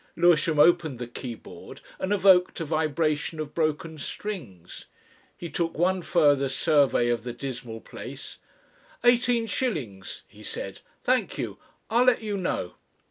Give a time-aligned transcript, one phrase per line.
[0.15, 4.87] Lewisham opened the keyboard and evoked a vibration of broken strings.
[5.37, 8.39] He took one further survey of the dismal place,
[9.03, 10.79] "Eighteen shillings," he said.
[11.03, 11.59] "Thank you...
[11.91, 12.73] I'll let you know."